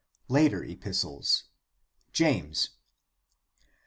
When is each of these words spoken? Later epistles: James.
Later 0.29 0.63
epistles: 0.65 1.43
James. 2.11 2.71